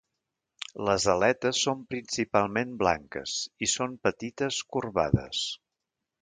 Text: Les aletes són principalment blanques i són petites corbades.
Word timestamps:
Les 0.87 1.03
aletes 1.11 1.59
són 1.65 1.83
principalment 1.93 2.71
blanques 2.79 3.35
i 3.67 3.71
són 3.75 3.95
petites 4.09 4.59
corbades. 4.77 5.45